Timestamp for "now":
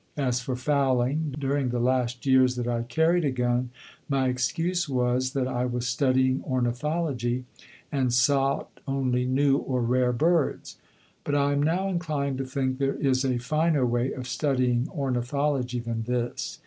11.61-11.87